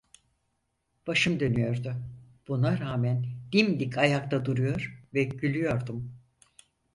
Başım 1.07 1.39
dönüyordu, 1.39 1.95
buna 2.47 2.79
rağmen 2.79 3.25
dimdik 3.51 3.97
ayakta 3.97 4.45
duruyor 4.45 5.03
ve 5.13 5.23
gülüyordum. 5.23 6.13